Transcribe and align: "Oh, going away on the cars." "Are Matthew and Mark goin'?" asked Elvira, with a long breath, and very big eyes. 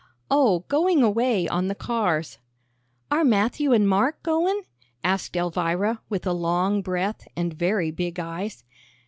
"Oh, 0.31 0.61
going 0.67 1.03
away 1.03 1.47
on 1.47 1.67
the 1.67 1.75
cars." 1.75 2.39
"Are 3.11 3.23
Matthew 3.23 3.71
and 3.71 3.87
Mark 3.87 4.23
goin'?" 4.23 4.63
asked 5.03 5.35
Elvira, 5.35 6.01
with 6.09 6.25
a 6.25 6.33
long 6.33 6.81
breath, 6.81 7.27
and 7.35 7.53
very 7.53 7.91
big 7.91 8.19
eyes. 8.19 8.63